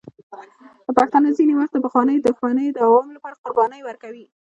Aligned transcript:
پښتانه 0.97 1.29
ځینې 1.37 1.53
وخت 1.55 1.71
د 1.73 1.77
پخوانیو 1.85 2.23
دښمنیو 2.27 2.73
د 2.75 2.77
دوام 2.83 3.07
لپاره 3.15 3.39
قربانۍ 3.43 3.81
ورکوي. 3.83 4.25